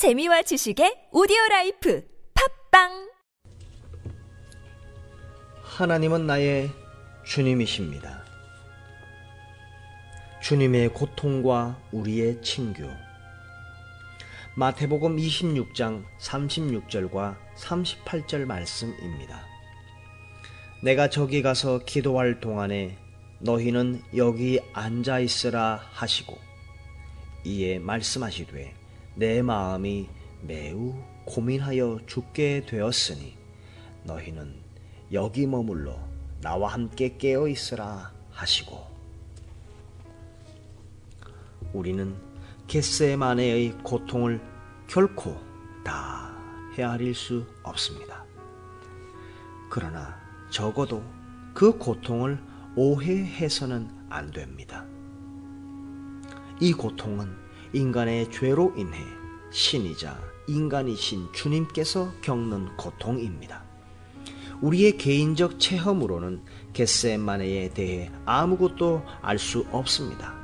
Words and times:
재미와 0.00 0.40
지식의 0.40 1.10
오디오 1.12 1.36
라이프 1.50 2.02
팟빵 2.70 3.10
하나님은 5.60 6.26
나의 6.26 6.70
주님이십니다. 7.26 8.24
주님의 10.42 10.94
고통과 10.94 11.78
우리의 11.92 12.40
친교. 12.40 12.84
마태복음 14.54 15.18
26장 15.18 16.06
36절과 16.18 17.36
38절 17.58 18.46
말씀입니다. 18.46 19.44
내가 20.82 21.10
저기 21.10 21.42
가서 21.42 21.80
기도할 21.84 22.40
동안에 22.40 22.96
너희는 23.40 24.02
여기 24.16 24.60
앉아 24.72 25.18
있으라 25.18 25.82
하시고 25.92 26.38
이에 27.44 27.78
말씀하시되 27.78 28.80
내 29.14 29.42
마음이 29.42 30.08
매우 30.42 30.94
고민하여 31.24 32.00
죽게 32.06 32.66
되었으니 32.66 33.36
너희는 34.04 34.54
여기 35.12 35.46
머물러 35.46 35.98
나와 36.40 36.72
함께 36.72 37.16
깨어 37.16 37.48
있으라 37.48 38.12
하시고 38.30 38.86
우리는 41.72 42.16
겟세마네의 42.66 43.78
고통을 43.82 44.40
결코 44.86 45.36
다 45.84 46.34
헤아릴 46.76 47.14
수 47.14 47.44
없습니다. 47.62 48.24
그러나 49.68 50.18
적어도 50.50 51.02
그 51.52 51.76
고통을 51.76 52.40
오해해서는 52.76 53.90
안 54.08 54.30
됩니다. 54.30 54.86
이 56.60 56.72
고통은 56.72 57.49
인간의 57.72 58.30
죄로 58.30 58.72
인해 58.76 58.98
신이자 59.52 60.18
인간이신 60.46 61.28
주님께서 61.32 62.12
겪는 62.22 62.76
고통입니다. 62.76 63.62
우리의 64.60 64.98
개인적 64.98 65.58
체험으로는 65.58 66.42
겟세마네에 66.72 67.70
대해 67.70 68.10
아무것도 68.26 69.02
알 69.22 69.38
수 69.38 69.64
없습니다. 69.70 70.34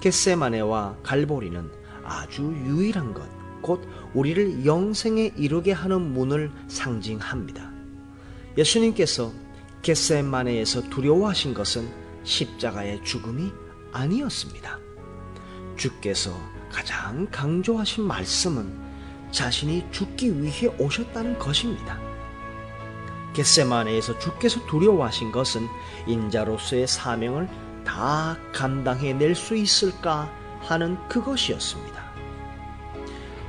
겟세마네와 0.00 0.96
갈보리는 1.02 1.70
아주 2.04 2.42
유일한 2.42 3.14
것, 3.14 3.22
곧 3.62 3.80
우리를 4.12 4.66
영생에 4.66 5.32
이르게 5.36 5.72
하는 5.72 6.12
문을 6.12 6.50
상징합니다. 6.66 7.72
예수님께서 8.58 9.32
겟세마네에서 9.82 10.90
두려워하신 10.90 11.54
것은 11.54 11.88
십자가의 12.24 13.04
죽음이 13.04 13.52
아니었습니다. 13.92 14.78
주께서 15.76 16.32
가장 16.70 17.26
강조하신 17.30 18.04
말씀은 18.04 18.80
자신이 19.30 19.86
죽기 19.90 20.42
위해 20.42 20.68
오셨다는 20.78 21.38
것입니다. 21.38 21.98
겟세마네에서 23.34 24.18
주께서 24.18 24.64
두려워하신 24.66 25.32
것은 25.32 25.66
인자로서의 26.06 26.86
사명을 26.86 27.48
다 27.84 28.36
감당해낼 28.52 29.34
수 29.34 29.56
있을까 29.56 30.30
하는 30.60 30.96
그것이었습니다. 31.08 32.02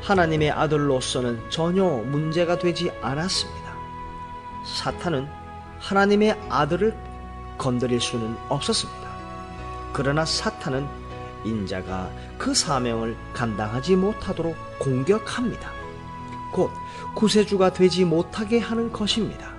하나님의 0.02 0.52
아들로서는 0.52 1.50
전혀 1.50 1.84
문제가 1.84 2.58
되지 2.58 2.92
않았습니다. 3.02 3.74
사탄은 4.66 5.28
하나님의 5.80 6.32
아들을 6.50 6.96
건드릴 7.58 8.02
수는 8.02 8.36
없었습니다. 8.50 9.04
그러나 9.94 10.26
사탄은 10.26 10.88
인자가 11.46 12.12
그 12.38 12.54
사명을 12.54 13.16
감당하지 13.34 13.96
못하도록 13.96 14.56
공격합니다. 14.80 15.72
곧 16.52 16.72
구세주가 17.16 17.74
되지 17.74 18.06
못하게 18.06 18.60
하는 18.60 18.92
것입니다. 18.92 19.54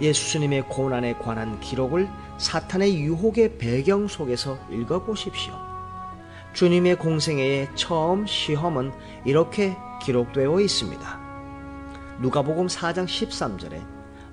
예수님의 0.00 0.68
고난에 0.68 1.14
관한 1.14 1.58
기록을 1.60 2.08
사탄의 2.38 3.00
유혹의 3.00 3.58
배경 3.58 4.06
속에서 4.08 4.58
읽어보십시오. 4.70 5.54
주님의 6.52 6.96
공생애의 6.96 7.70
처음 7.74 8.26
시험은 8.26 8.92
이렇게 9.24 9.76
기록되어 10.02 10.60
있습니다. 10.60 11.26
누가복음 12.20 12.66
4장 12.66 13.06
13절에 13.06 13.82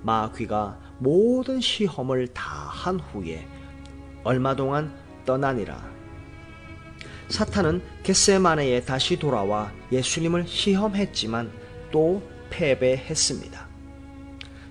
마귀가 0.02 0.78
모든 0.98 1.60
시험을 1.60 2.28
다 2.28 2.64
한 2.84 3.00
후에 3.00 3.48
얼마 4.24 4.54
동안 4.54 4.92
떠나니라. 5.24 5.82
사탄은 7.28 7.82
겟세마네에 8.02 8.82
다시 8.82 9.18
돌아와 9.18 9.72
예수님을 9.90 10.46
시험했지만 10.46 11.50
또 11.90 12.22
패배했습니다. 12.50 13.66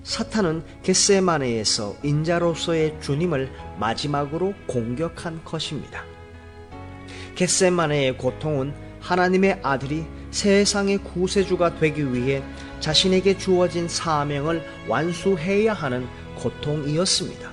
사탄은 0.04 0.64
겟세마네에서 0.84 1.96
인자로서의 2.04 2.98
주님을 3.02 3.52
마지막으로 3.80 4.54
공격한 4.68 5.44
것입니다. 5.44 6.04
겟세마네의 7.36 8.18
고통은 8.18 8.74
하나님의 9.00 9.60
아들이 9.64 10.06
세상의 10.32 11.00
구세주가 11.00 11.80
되기 11.80 12.14
위해 12.14 12.44
자신에게 12.80 13.38
주어진 13.38 13.88
사명을 13.88 14.64
완수해야 14.88 15.74
하는 15.74 16.08
고통이었습니다. 16.36 17.52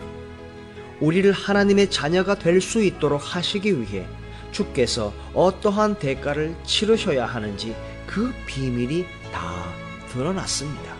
우리를 1.01 1.33
하나님의 1.33 1.91
자녀가 1.91 2.35
될 2.35 2.61
수 2.61 2.83
있도록 2.83 3.35
하시기 3.35 3.81
위해 3.81 4.07
주께서 4.53 5.13
어떠한 5.35 5.99
대가를 5.99 6.57
치르셔야 6.65 7.27
하는지 7.27 7.75
그 8.07 8.33
비밀이 8.47 9.07
다 9.33 9.73
드러났습니다. 10.09 10.95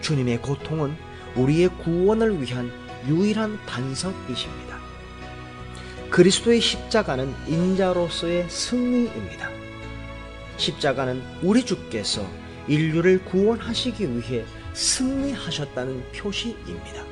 주님의 0.00 0.42
고통은 0.42 0.96
우리의 1.36 1.68
구원을 1.78 2.42
위한 2.42 2.70
유일한 3.06 3.58
반석이십니다. 3.66 4.78
그리스도의 6.10 6.60
십자가는 6.60 7.34
인자로서의 7.46 8.50
승리입니다. 8.50 9.48
십자가는 10.58 11.22
우리 11.42 11.64
주께서 11.64 12.26
인류를 12.68 13.24
구원하시기 13.24 14.18
위해 14.18 14.44
승리하셨다는 14.74 16.12
표시입니다. 16.12 17.04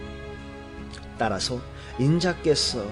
따라서 1.19 1.61
인자께서 1.99 2.87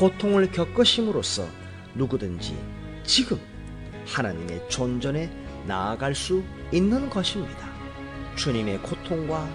고통을 0.00 0.50
겪으심으로써 0.50 1.46
누구든지 1.94 2.58
지금 3.04 3.38
하나님의 4.06 4.66
존전에 4.70 5.30
나아갈 5.66 6.14
수 6.14 6.42
있는 6.72 7.10
것입니다. 7.10 7.70
주님의 8.34 8.78
고통과 8.78 9.46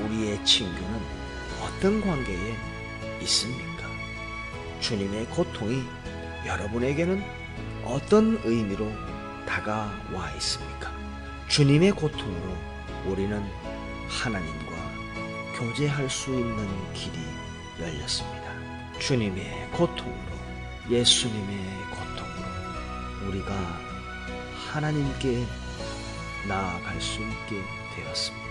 우리의 0.00 0.42
친교는 0.46 0.98
어떤 1.60 2.00
관계에 2.00 2.56
있습니까? 3.20 3.86
주님의 4.80 5.26
고통이 5.26 5.82
여러분에게는 6.46 7.22
어떤 7.84 8.40
의미로 8.44 8.90
다가와 9.44 10.30
있습니까? 10.36 10.90
주님의 11.48 11.92
고통으로 11.92 12.56
우리는 13.08 13.44
하나님과 14.08 14.72
교제할 15.54 16.08
수 16.08 16.30
있는 16.30 16.66
길이 16.94 17.18
열렸습니다. 17.78 18.51
주님의 18.98 19.70
고통으로, 19.72 20.32
예수님의 20.90 21.58
고통으로 21.90 23.28
우리가 23.28 23.52
하나님께 24.70 25.46
나아갈 26.48 27.00
수 27.00 27.20
있게 27.20 27.62
되었습니다. 27.94 28.41